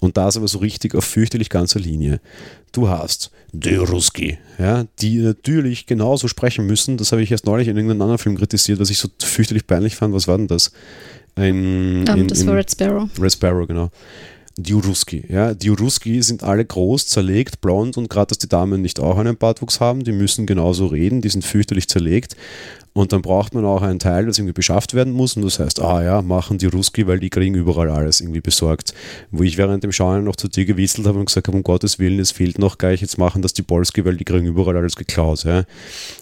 [0.00, 2.20] Und das aber so richtig auf fürchterlich ganzer Linie.
[2.72, 6.96] Du hast die Ruski, ja, die natürlich genauso sprechen müssen.
[6.96, 9.96] Das habe ich erst neulich in irgendeinem anderen Film kritisiert, was ich so fürchterlich peinlich
[9.96, 10.14] fand.
[10.14, 10.70] Was war denn das?
[11.34, 13.08] Ein, um, in, das war Red Sparrow.
[13.20, 13.90] Red Sparrow, genau
[14.58, 15.24] die Uruski.
[15.28, 19.16] Ja, die Uruski sind alle groß, zerlegt, blond und gerade, dass die Damen nicht auch
[19.16, 22.36] einen Bartwuchs haben, die müssen genauso reden, die sind fürchterlich zerlegt.
[22.92, 25.36] Und dann braucht man auch einen Teil, das irgendwie beschafft werden muss.
[25.36, 28.92] Und das heißt, ah ja, machen die Ruski, weil die kriegen überall alles irgendwie besorgt.
[29.30, 32.00] Wo ich während dem Schauen noch zu dir gewitzelt habe und gesagt habe, um Gottes
[32.00, 34.96] Willen, es fehlt noch gleich, jetzt machen das die Polski, weil die kriegen überall alles
[34.96, 35.44] geklaut.
[35.44, 35.62] Ja.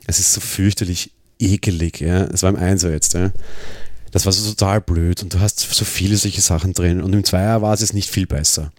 [0.06, 2.00] Es ist so fürchterlich ekelig.
[2.00, 2.24] Ja.
[2.24, 3.14] Es war im Einser jetzt.
[3.14, 3.32] Ja
[4.16, 7.22] das war so total blöd und du hast so viele solche Sachen drin und im
[7.22, 8.72] Zweier war es jetzt nicht viel besser.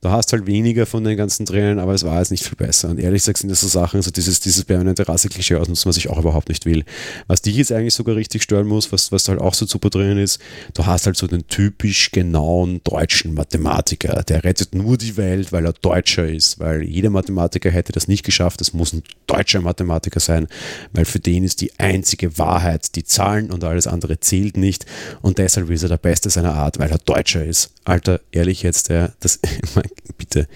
[0.00, 2.90] Du hast halt weniger von den ganzen Tränen, aber es war jetzt nicht viel besser.
[2.90, 6.10] Und ehrlich gesagt sind das so Sachen, also dieses, dieses permanente Rasse-Klischee ausnutzen, was ich
[6.10, 6.84] auch überhaupt nicht will.
[7.26, 10.18] Was dich jetzt eigentlich sogar richtig stören muss, was, was halt auch so super drin
[10.18, 10.40] ist,
[10.74, 15.64] du hast halt so den typisch genauen deutschen Mathematiker, der rettet nur die Welt, weil
[15.64, 20.20] er Deutscher ist, weil jeder Mathematiker hätte das nicht geschafft, es muss ein deutscher Mathematiker
[20.20, 20.46] sein,
[20.92, 24.86] weil für den ist die einzige Wahrheit die Zahlen und alles andere zählt nicht
[25.22, 27.70] und deshalb ist er der Beste seiner Art, weil er Deutscher ist.
[27.84, 29.40] Alter, ehrlich jetzt, ja, das,
[30.18, 30.48] bitte,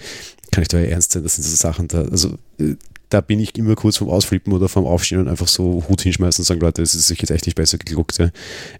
[0.51, 2.75] kann ich da ernst sein, das sind so Sachen da, also äh,
[3.09, 6.43] da bin ich immer kurz vorm Ausflippen oder vorm Aufstehen und einfach so Hut hinschmeißen
[6.43, 8.17] und sagen, Leute, es ist sich jetzt echt nicht besser geguckt.
[8.19, 8.29] Ja.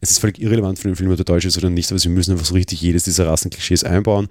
[0.01, 2.09] Es ist völlig irrelevant für den Film, ob der Deutsch ist oder nicht, aber sie
[2.09, 4.29] müssen einfach so richtig jedes dieser Rassenklischees einbauen.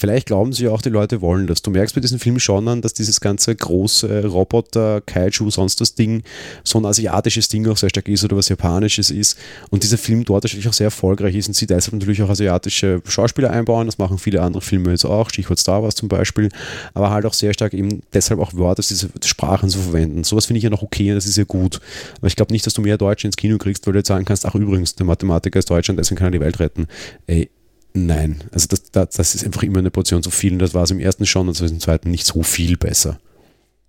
[0.00, 1.60] Vielleicht glauben sie auch, die Leute wollen das.
[1.60, 5.94] Du merkst bei diesem Film schon an, dass dieses ganze große Roboter, Kaiju, sonst das
[5.94, 6.22] Ding,
[6.64, 9.36] so ein asiatisches Ding auch sehr stark ist oder was japanisches ist.
[9.68, 13.02] Und dieser Film dort natürlich auch sehr erfolgreich ist und sie deshalb natürlich auch asiatische
[13.06, 13.88] Schauspieler einbauen.
[13.88, 16.48] Das machen viele andere Filme jetzt auch, Stichwort Star Wars zum Beispiel.
[16.94, 20.24] Aber halt auch sehr stark eben deshalb auch Wörter, diese Sprachen zu verwenden.
[20.24, 21.78] Sowas finde ich ja noch okay und das ist ja gut.
[22.16, 24.24] Aber ich glaube nicht, dass du mehr Deutsche ins Kino kriegst, weil du jetzt sagen
[24.24, 26.86] kannst, ach übrigens, der Mathematiker ist Deutscher und deswegen kann er die Welt retten.
[27.26, 27.50] Ey,
[27.92, 30.84] Nein, also das, das, das, ist einfach immer eine Portion zu viel und das war
[30.84, 33.18] es im ersten schon und im zweiten nicht so viel besser.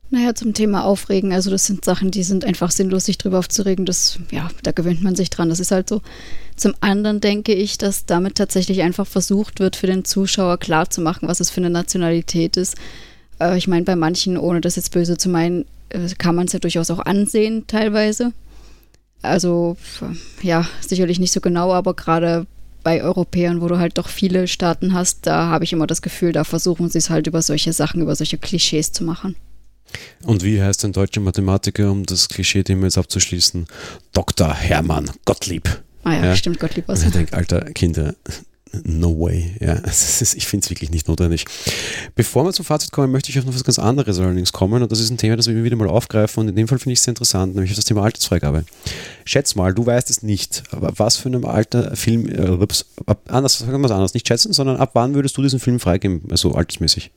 [0.10, 3.86] Naja, zum Thema Aufregen, also das sind Sachen, die sind einfach sinnlos, sich drüber aufzuregen.
[3.86, 6.02] Das, ja, da gewöhnt man sich dran, das ist halt so.
[6.58, 11.40] Zum anderen denke ich, dass damit tatsächlich einfach versucht wird, für den Zuschauer klarzumachen, was
[11.40, 12.76] es für eine Nationalität ist.
[13.40, 16.54] Äh, ich meine, bei manchen, ohne das jetzt böse zu meinen, äh, kann man es
[16.54, 18.34] ja durchaus auch ansehen, teilweise.
[19.22, 19.78] Also,
[20.42, 22.48] ja, sicherlich nicht so genau, aber gerade
[22.84, 26.32] bei Europäern, wo du halt doch viele Staaten hast, da habe ich immer das Gefühl,
[26.32, 29.36] da versuchen sie es halt über solche Sachen, über solche Klischees zu machen.
[30.24, 33.68] Und wie heißt ein deutscher Mathematiker, um das Klischee-Thema jetzt abzuschließen?
[34.14, 34.54] Dr.
[34.54, 35.82] Hermann Gottlieb.
[36.04, 36.36] Ah ja, ja.
[36.36, 36.90] stimmt, Gottlieb.
[36.90, 37.08] Also.
[37.08, 38.16] Ich denke, alter Kinder,
[38.84, 39.56] No way.
[39.60, 41.46] Ja, ich finde es wirklich nicht notwendig.
[42.16, 44.82] Bevor wir zum Fazit kommen, möchte ich auf noch was ganz anderes allerdings kommen.
[44.82, 46.42] Und das ist ein Thema, das wir wieder mal aufgreifen.
[46.42, 48.64] Und in dem Fall finde ich es sehr interessant, nämlich das Thema Altersfreigabe.
[49.26, 53.60] Schätz mal, du weißt es nicht, was für ein alter Film, äh, ups, ab, anders,
[53.60, 56.54] sagen wir es anders, nicht schätzen, sondern ab wann würdest du diesen Film freigeben, also
[56.54, 57.12] altersmäßig?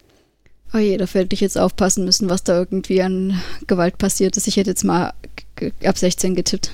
[0.72, 4.48] Oh je, da werde ich jetzt aufpassen müssen, was da irgendwie an Gewalt passiert ist.
[4.48, 5.12] Ich hätte jetzt mal
[5.84, 6.72] ab 16 getippt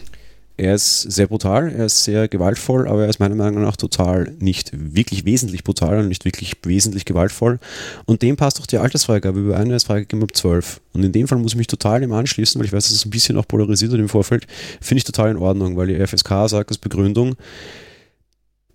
[0.61, 4.35] er ist sehr brutal, er ist sehr gewaltvoll, aber er ist meiner Meinung nach total
[4.41, 7.59] nicht wirklich wesentlich brutal und nicht wirklich wesentlich gewaltvoll.
[8.05, 9.41] Und dem passt auch die Altersfreigabe.
[9.41, 10.81] Über eine freigegeben ab 12.
[10.93, 13.07] Und in dem Fall muss ich mich total dem anschließen, weil ich weiß, dass es
[13.07, 14.47] ein bisschen auch polarisiert wird im Vorfeld.
[14.83, 17.37] Finde ich total in Ordnung, weil die FSK sagt als Begründung,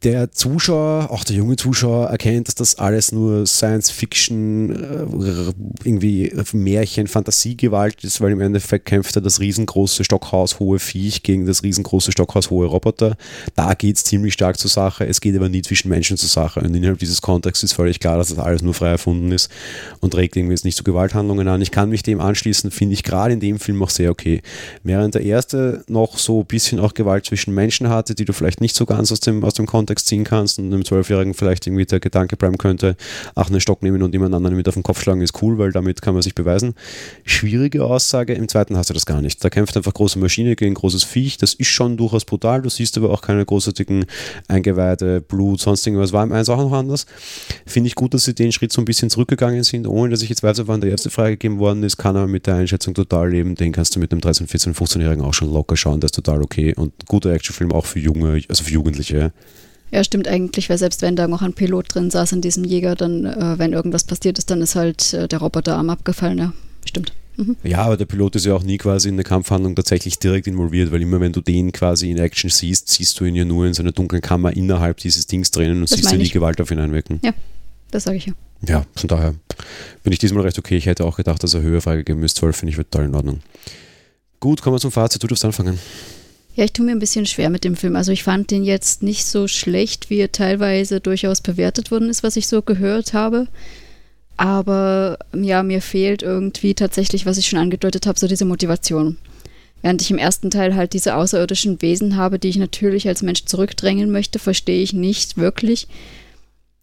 [0.05, 6.31] der Zuschauer, auch der junge Zuschauer, erkennt, dass das alles nur Science Fiction, äh, irgendwie
[6.53, 12.11] Märchen, Fantasiegewalt ist, weil im Endeffekt kämpft er das riesengroße stockhaushohe Viech gegen das riesengroße
[12.11, 13.17] stockhaushohe Roboter.
[13.55, 16.59] Da geht es ziemlich stark zur Sache, es geht aber nie zwischen Menschen zur Sache.
[16.59, 19.49] Und innerhalb dieses Kontexts ist völlig klar, dass das alles nur frei erfunden ist
[20.01, 21.63] und trägt irgendwie jetzt nicht zu Gewalthandlungen an.
[21.63, 24.43] Ich kann mich dem anschließen, finde ich gerade in dem Film auch sehr okay.
[24.83, 28.61] Während der erste noch so ein bisschen auch Gewalt zwischen Menschen hatte, die du vielleicht
[28.61, 31.67] nicht so ganz aus dem, aus dem Kontext Kontext ziehen kannst und einem Zwölfjährigen vielleicht
[31.67, 32.95] irgendwie der Gedanke bleiben könnte,
[33.33, 35.71] ach, einen Stock nehmen und jemand anderen mit auf den Kopf schlagen ist cool, weil
[35.71, 36.73] damit kann man sich beweisen.
[37.23, 39.43] Schwierige Aussage, im zweiten hast du das gar nicht.
[39.43, 42.97] Da kämpft einfach große Maschine gegen großes Viech, das ist schon durchaus brutal, du siehst
[42.97, 44.05] aber auch keine großartigen
[44.47, 47.05] Eingeweide, Blut, sonst irgendwas, war im eins auch noch anders.
[47.65, 50.29] Finde ich gut, dass sie den Schritt so ein bisschen zurückgegangen sind, ohne dass ich
[50.29, 53.55] jetzt weiß, wann der erste freigegeben worden ist, kann aber mit der Einschätzung total leben,
[53.55, 56.41] den kannst du mit einem 13, 14, 15-Jährigen auch schon locker schauen, der ist total
[56.41, 59.31] okay und guter Actionfilm auch für junge, also für Jugendliche.
[59.91, 62.95] Ja, stimmt eigentlich, weil selbst wenn da noch ein Pilot drin saß in diesem Jäger,
[62.95, 66.53] dann, äh, wenn irgendwas passiert ist, dann ist halt äh, der Roboterarm abgefallen, ja.
[66.85, 67.13] Stimmt.
[67.37, 67.57] Mhm.
[67.63, 70.91] Ja, aber der Pilot ist ja auch nie quasi in der Kampfhandlung tatsächlich direkt involviert,
[70.91, 73.73] weil immer wenn du den quasi in Action siehst, siehst du ihn ja nur in
[73.73, 76.79] seiner dunklen Kammer innerhalb dieses Dings drinnen und das siehst ja nie Gewalt auf ihn
[76.79, 77.19] einwirken.
[77.23, 77.33] Ja,
[77.91, 78.33] das sage ich ja.
[78.67, 79.35] Ja, von daher
[80.03, 80.77] bin ich diesmal recht okay.
[80.77, 82.37] Ich hätte auch gedacht, dass er höher freigegeben ist.
[82.37, 83.41] 12 finde ich total in Ordnung.
[84.39, 85.21] Gut, kommen wir zum Fazit.
[85.21, 85.79] Du darfst anfangen.
[86.55, 87.95] Ja, ich tue mir ein bisschen schwer mit dem Film.
[87.95, 92.23] Also ich fand den jetzt nicht so schlecht, wie er teilweise durchaus bewertet worden ist,
[92.23, 93.47] was ich so gehört habe.
[94.37, 99.17] Aber ja, mir fehlt irgendwie tatsächlich, was ich schon angedeutet habe, so diese Motivation.
[99.81, 103.45] Während ich im ersten Teil halt diese außerirdischen Wesen habe, die ich natürlich als Mensch
[103.45, 105.87] zurückdrängen möchte, verstehe ich nicht wirklich.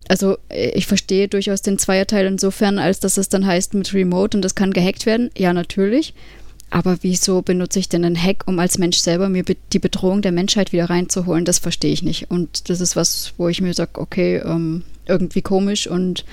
[0.09, 4.37] Also äh, ich verstehe durchaus den Zweierteil insofern, als dass es dann heißt mit Remote
[4.37, 5.31] und das kann gehackt werden.
[5.37, 6.15] Ja, natürlich.
[6.73, 10.33] Aber wieso benutze ich denn einen Hack, um als Mensch selber mir die Bedrohung der
[10.33, 11.45] Menschheit wieder reinzuholen?
[11.45, 12.31] Das verstehe ich nicht.
[12.31, 16.25] Und das ist was, wo ich mir sage, okay, ähm, irgendwie komisch und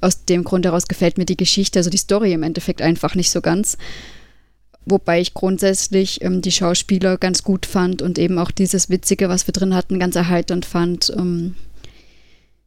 [0.00, 3.30] aus dem Grund heraus gefällt mir die Geschichte, also die Story im Endeffekt einfach nicht
[3.30, 3.76] so ganz.
[4.86, 9.48] Wobei ich grundsätzlich ähm, die Schauspieler ganz gut fand und eben auch dieses Witzige, was
[9.48, 11.12] wir drin hatten, ganz erheiternd fand.
[11.16, 11.56] Ähm,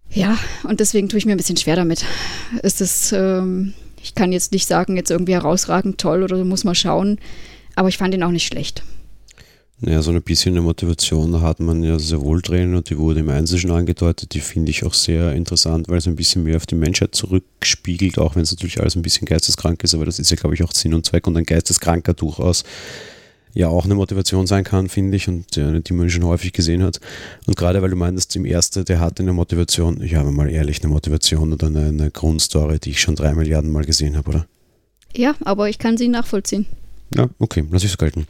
[0.10, 2.04] ja, und deswegen tue ich mir ein bisschen schwer damit.
[2.62, 6.76] Es ist ähm, ich kann jetzt nicht sagen, jetzt irgendwie herausragend toll oder muss man
[6.76, 7.20] schauen,
[7.76, 8.84] aber ich fand ihn auch nicht schlecht.
[9.84, 13.22] Naja, so ein bisschen eine Motivation hat man ja sehr wohl drin und die wurde
[13.22, 14.36] im Einzel schon angedeutet.
[14.36, 18.20] Die finde ich auch sehr interessant, weil es ein bisschen mehr auf die Menschheit zurückspiegelt,
[18.20, 20.64] auch wenn es natürlich alles ein bisschen geisteskrank ist, aber das ist ja, glaube ich,
[20.64, 22.64] auch Sinn und Zweck und ein Geisteskranker durchaus
[23.54, 26.84] ja auch eine Motivation sein kann, finde ich, und ja, die man schon häufig gesehen
[26.84, 27.00] hat.
[27.46, 30.84] Und gerade weil du meintest, im ersten, der hatte eine Motivation, ich habe mal ehrlich
[30.84, 34.46] eine Motivation oder eine, eine Grundstory, die ich schon drei Milliarden Mal gesehen habe, oder?
[35.14, 36.66] Ja, aber ich kann sie nachvollziehen.
[37.14, 38.26] Ja, okay, lass ich so gelten.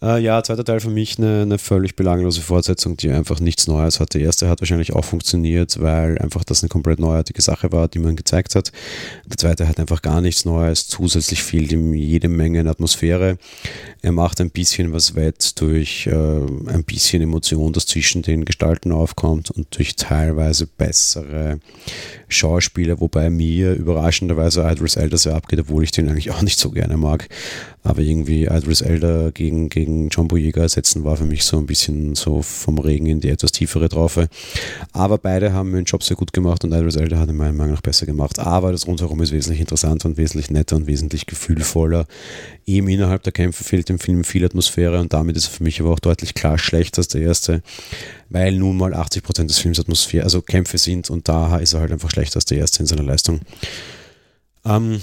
[0.00, 4.00] Äh, ja, zweiter Teil für mich eine, eine, völlig belanglose Fortsetzung, die einfach nichts Neues
[4.00, 4.14] hat.
[4.14, 7.98] Der erste hat wahrscheinlich auch funktioniert, weil einfach das eine komplett neuartige Sache war, die
[7.98, 8.72] man gezeigt hat.
[9.26, 10.88] Der zweite hat einfach gar nichts Neues.
[10.88, 13.36] Zusätzlich fehlt ihm jede Menge in Atmosphäre.
[14.00, 18.90] Er macht ein bisschen was wett durch äh, ein bisschen Emotion, das zwischen den Gestalten
[18.90, 21.60] aufkommt und durch teilweise bessere
[22.28, 26.70] Schauspieler, wobei mir überraschenderweise Idris Elder sehr abgeht, obwohl ich den eigentlich auch nicht so
[26.70, 27.28] gerne mag.
[27.82, 32.14] Aber irgendwie Idris Elder gegen, gegen John Boyega ersetzen war für mich so ein bisschen
[32.14, 34.28] so vom Regen in die etwas tiefere Traufe.
[34.92, 37.74] Aber beide haben ihren Job sehr gut gemacht und Idris Elder hat in meiner Meinung
[37.74, 38.38] nach besser gemacht.
[38.38, 42.06] Aber das Rundherum ist wesentlich interessanter und wesentlich netter und wesentlich gefühlvoller.
[42.66, 45.80] Eben innerhalb der Kämpfe fehlt dem Film viel Atmosphäre und damit ist er für mich
[45.80, 47.62] aber auch deutlich klar schlechter als der erste,
[48.30, 51.92] weil nun mal 80% des Films Atmosphäre, also Kämpfe sind und da ist er halt
[51.92, 53.40] einfach schlechter als der erste in seiner Leistung.
[54.64, 55.00] Ähm,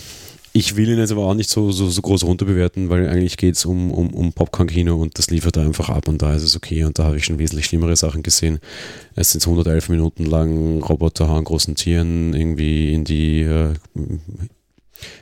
[0.53, 3.55] ich will ihn jetzt aber auch nicht so, so, so groß runterbewerten, weil eigentlich geht
[3.55, 6.55] es um, um, um Popcorn-Kino und das liefert er einfach ab und da ist es
[6.55, 8.59] okay und da habe ich schon wesentlich schlimmere Sachen gesehen.
[9.15, 13.73] Es sind 111 Minuten lang Roboter hauen großen Tieren irgendwie in die äh,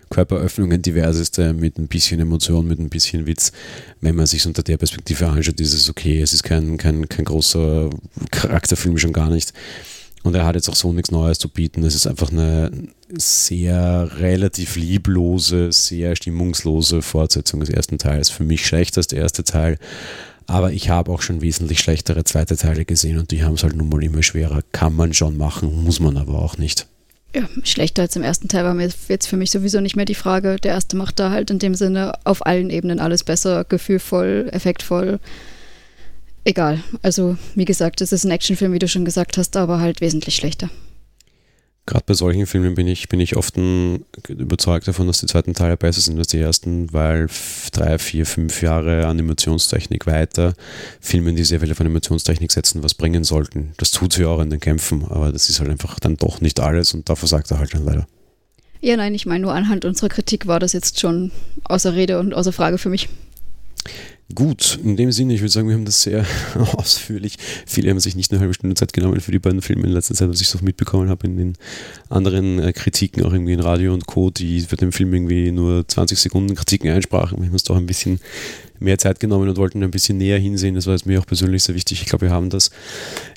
[0.09, 3.51] Körperöffnungen diverseste mit ein bisschen Emotion, mit ein bisschen Witz.
[4.01, 6.21] Wenn man sich unter der Perspektive anschaut, ist es okay.
[6.21, 7.91] Es ist kein, kein, kein großer
[8.31, 9.53] Charakterfilm schon gar nicht.
[10.23, 11.83] Und er hat jetzt auch so nichts Neues zu bieten.
[11.83, 12.71] Es ist einfach eine
[13.11, 18.29] sehr relativ lieblose, sehr stimmungslose Fortsetzung des ersten Teils.
[18.29, 19.77] Für mich schlechter als der erste Teil.
[20.45, 23.75] Aber ich habe auch schon wesentlich schlechtere zweite Teile gesehen und die haben es halt
[23.75, 24.61] nun mal immer schwerer.
[24.71, 26.87] Kann man schon machen, muss man aber auch nicht.
[27.35, 30.15] Ja, schlechter als im ersten Teil war mir jetzt für mich sowieso nicht mehr die
[30.15, 30.55] Frage.
[30.55, 35.19] Der erste macht da halt in dem Sinne auf allen Ebenen alles besser, gefühlvoll, effektvoll
[36.49, 36.83] egal.
[37.01, 40.35] Also, wie gesagt, es ist ein Actionfilm, wie du schon gesagt hast, aber halt wesentlich
[40.35, 40.69] schlechter.
[41.85, 43.55] Gerade bei solchen Filmen bin ich, bin ich oft
[44.27, 47.27] überzeugt davon, dass die zweiten Teile besser sind als die ersten, weil
[47.71, 50.53] drei, vier, fünf Jahre Animationstechnik weiter
[50.99, 53.73] Filmen, die sehr viel auf Animationstechnik setzen, was bringen sollten.
[53.77, 56.59] Das tut sie auch in den Kämpfen, aber das ist halt einfach dann doch nicht
[56.59, 58.07] alles und da versagt er halt dann leider.
[58.81, 61.31] Ja, nein, ich meine nur anhand unserer Kritik war das jetzt schon
[61.63, 63.09] außer Rede und außer Frage für mich.
[64.35, 66.23] Gut, in dem Sinne, ich würde sagen, wir haben das sehr
[66.73, 67.37] ausführlich.
[67.65, 70.13] Viele haben sich nicht eine halbe Stunde Zeit genommen für die beiden Filme in letzter
[70.13, 71.53] Zeit, was ich so mitbekommen habe in den
[72.09, 75.87] anderen äh, Kritiken, auch irgendwie in Radio und Co., die für den Film irgendwie nur
[75.87, 77.39] 20 Sekunden Kritiken einsprachen.
[77.39, 78.19] Wir haben uns doch ein bisschen
[78.79, 80.75] mehr Zeit genommen und wollten ein bisschen näher hinsehen.
[80.75, 82.01] Das war jetzt mir auch persönlich sehr wichtig.
[82.01, 82.71] Ich glaube, wir haben das.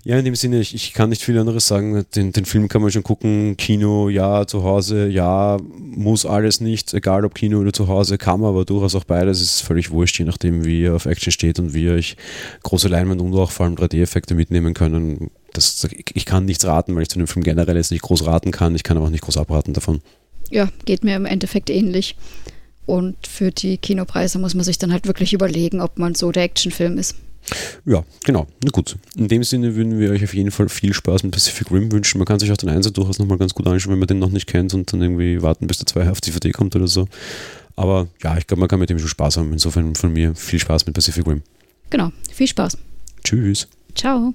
[0.05, 2.05] Ja, in dem Sinne, ich, ich kann nicht viel anderes sagen.
[2.14, 3.57] Den, den Film kann man schon gucken.
[3.57, 6.92] Kino, ja, zu Hause, ja, muss alles nicht.
[6.94, 9.40] Egal ob Kino oder zu Hause, kann man aber durchaus auch beides.
[9.40, 12.16] Es ist völlig wurscht, je nachdem, wie ihr auf Action steht und wie ihr euch
[12.62, 15.31] große Leinwand und auch vor allem 3D-Effekte mitnehmen können.
[15.52, 18.50] Das, ich kann nichts raten, weil ich zu dem Film generell jetzt nicht groß raten
[18.50, 18.74] kann.
[18.74, 20.00] Ich kann aber auch nicht groß abraten davon.
[20.50, 22.16] Ja, geht mir im Endeffekt ähnlich.
[22.87, 26.45] Und für die Kinopreise muss man sich dann halt wirklich überlegen, ob man so der
[26.45, 27.14] Actionfilm ist.
[27.85, 28.47] Ja, genau.
[28.62, 28.97] Na gut.
[29.16, 32.18] In dem Sinne würden wir euch auf jeden Fall viel Spaß mit Pacific Rim wünschen.
[32.18, 34.31] Man kann sich auch den Einser durchaus nochmal ganz gut anschauen, wenn man den noch
[34.31, 37.09] nicht kennt und dann irgendwie warten, bis der 2 auf DVD kommt oder so.
[37.75, 39.53] Aber ja, ich glaube, man kann mit dem schon Spaß haben.
[39.53, 41.42] Insofern von mir viel Spaß mit Pacific Rim.
[41.90, 42.79] Genau, viel Spaß.
[43.25, 43.68] Tschüss.
[43.95, 44.35] Ciao.